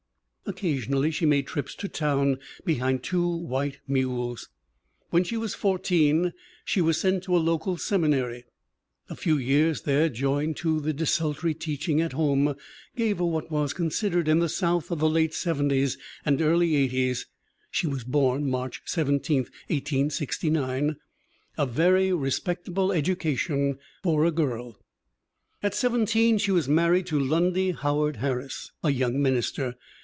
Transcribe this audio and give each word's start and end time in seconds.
Occasionally 0.47 1.11
she 1.11 1.25
made 1.25 1.47
trips 1.47 1.73
to 1.75 1.87
town 1.87 2.37
behind 2.65 3.03
two 3.03 3.25
white 3.25 3.79
mules. 3.87 4.49
When 5.09 5.23
she 5.23 5.37
was 5.37 5.53
14 5.55 6.33
she 6.65 6.81
was 6.81 6.99
sent 6.99 7.23
to 7.23 7.37
a 7.37 7.39
local 7.39 7.77
seminary. 7.77 8.43
A 9.09 9.15
few 9.15 9.37
years 9.37 9.83
there 9.83 10.09
joined 10.09 10.57
to 10.57 10.81
the 10.81 10.91
desultory 10.91 11.53
teaching 11.53 12.01
at 12.01 12.11
home 12.11 12.55
gave 12.97 13.19
her 13.19 13.23
what 13.25 13.49
was 13.49 13.71
considered 13.71 14.27
in 14.27 14.39
the 14.39 14.49
South 14.49 14.91
of 14.91 14.99
the 14.99 15.09
late 15.09 15.33
'705 15.33 15.95
and 16.25 16.41
early 16.41 16.71
'8os 16.89 17.27
(she 17.69 17.87
was 17.87 18.03
born 18.03 18.49
March 18.49 18.81
17, 18.83 19.37
1869) 19.43 20.97
a 21.57 21.65
very 21.65 22.11
respect 22.11 22.67
able 22.67 22.91
education 22.91 23.77
for 24.03 24.25
a 24.25 24.31
girl. 24.31 24.77
At 25.63 25.75
17 25.75 26.39
she 26.39 26.51
was 26.51 26.67
married 26.67 27.05
to 27.05 27.17
Lundy 27.17 27.71
Howard 27.71 28.17
Harris, 28.17 28.71
a 28.83 28.89
young 28.89 29.21
minister. 29.21 29.75